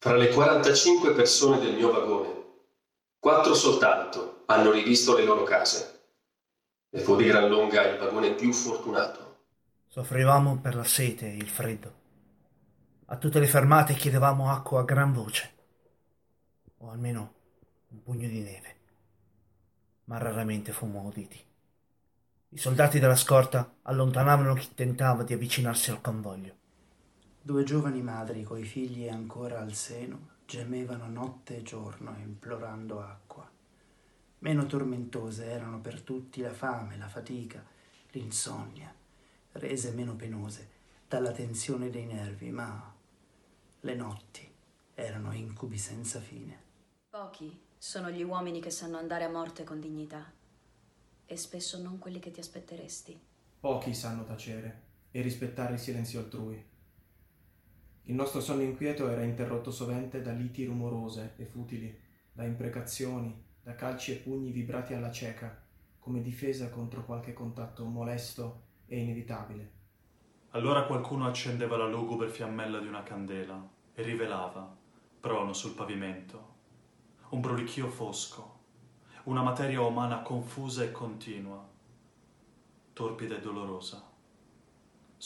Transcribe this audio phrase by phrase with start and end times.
[0.00, 2.44] Fra le 45 persone del mio vagone,
[3.18, 6.02] quattro soltanto hanno rivisto le loro case.
[6.88, 9.38] E fu di gran lunga il vagone più fortunato.
[9.88, 11.92] Soffrivamo per la sete e il freddo.
[13.06, 15.54] A tutte le fermate chiedevamo acqua a gran voce,
[16.76, 17.34] o almeno
[17.88, 18.76] un pugno di neve,
[20.04, 21.44] ma raramente fummo uditi.
[22.50, 26.54] I soldati della scorta allontanavano chi tentava di avvicinarsi al convoglio.
[27.48, 33.50] Due giovani madri coi figli ancora al seno gemevano notte e giorno implorando acqua.
[34.40, 37.64] Meno tormentose erano per tutti la fame, la fatica,
[38.10, 38.94] l'insonnia,
[39.52, 40.68] rese meno penose
[41.08, 42.94] dalla tensione dei nervi, ma
[43.80, 44.46] le notti
[44.92, 46.60] erano incubi senza fine.
[47.08, 50.30] Pochi sono gli uomini che sanno andare a morte con dignità
[51.24, 53.18] e spesso non quelli che ti aspetteresti.
[53.58, 56.76] Pochi sanno tacere e rispettare il silenzio altrui.
[58.08, 61.94] Il nostro sonno inquieto era interrotto sovente da liti rumorose e futili,
[62.32, 65.62] da imprecazioni, da calci e pugni vibrati alla cieca,
[65.98, 69.72] come difesa contro qualche contatto molesto e inevitabile.
[70.52, 74.74] Allora qualcuno accendeva la lugubre fiammella di una candela e rivelava,
[75.20, 76.54] prono sul pavimento,
[77.28, 78.60] un brulichio fosco,
[79.24, 81.62] una materia umana confusa e continua,
[82.94, 84.07] torpida e dolorosa,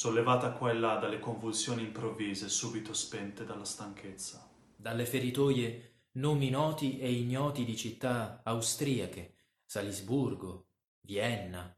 [0.02, 4.50] sollevata qua e là dalle convulsioni improvvise subito spente dalla stanchezza.
[4.74, 10.66] Dalle feritoie nomi noti e ignoti di città austriache, Salisburgo,
[11.02, 11.72] Vienna,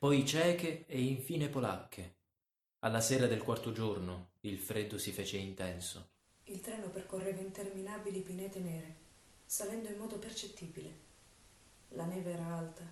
[0.00, 2.16] poi ceche e infine polacche.
[2.80, 6.08] Alla sera del quarto giorno il freddo si fece intenso.
[6.46, 8.96] Il treno percorreva interminabili pinete nere,
[9.44, 10.92] salendo in modo percettibile.
[11.90, 12.82] La neve era alta.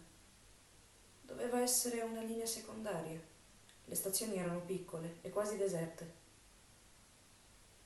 [1.23, 3.37] Doveva essere una linea secondaria.
[3.89, 6.15] Le stazioni erano piccole e quasi deserte.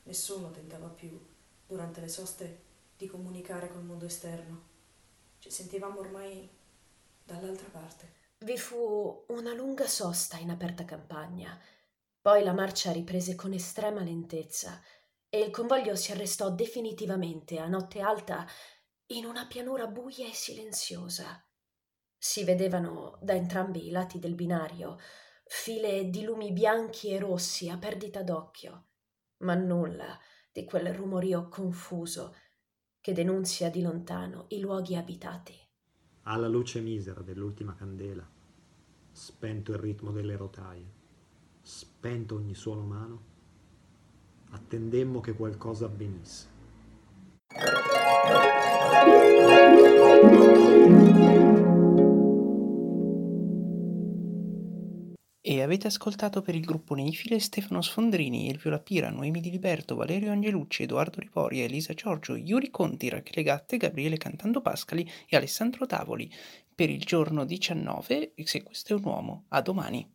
[0.03, 1.17] Nessuno tentava più,
[1.65, 2.63] durante le soste,
[2.97, 4.71] di comunicare col mondo esterno.
[5.39, 6.51] Ci sentivamo ormai
[7.23, 8.21] dall'altra parte.
[8.39, 11.57] Vi fu una lunga sosta in aperta campagna.
[12.21, 14.83] Poi la marcia riprese con estrema lentezza
[15.29, 18.45] e il convoglio si arrestò definitivamente a notte alta
[19.07, 21.45] in una pianura buia e silenziosa.
[22.19, 24.99] Si vedevano da entrambi i lati del binario
[25.55, 28.87] file di lumi bianchi e rossi a perdita d'occhio,
[29.41, 30.19] ma nulla
[30.51, 32.35] di quel rumorio confuso
[32.99, 35.55] che denunzia di lontano i luoghi abitati.
[36.23, 38.27] Alla luce misera dell'ultima candela,
[39.13, 40.91] spento il ritmo delle rotaie,
[41.61, 43.25] spento ogni suono umano,
[44.53, 46.52] attendemmo che qualcosa avvenisse.
[55.53, 60.33] e avete ascoltato per il gruppo Neifile Stefano Sfondrini, Elviola Pira, Noemi Di Liberto, Valerio
[60.33, 66.33] Angelucci, Edoardo Riporia, Elisa Giorgio, Yuri Conti, Rachele Gatte, Gabriele Cantando Pascali e Alessandro Tavoli
[66.75, 69.45] per il giorno 19 Se questo è un uomo.
[69.49, 70.11] A domani.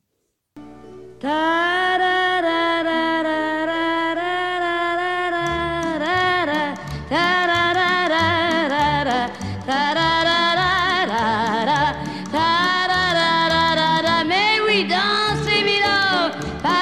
[14.87, 15.16] May.
[16.61, 16.76] 拜。